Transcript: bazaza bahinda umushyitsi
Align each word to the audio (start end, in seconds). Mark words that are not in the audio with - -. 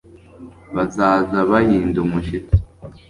bazaza 0.75 1.37
bahinda 1.51 1.97
umushyitsi 2.05 2.57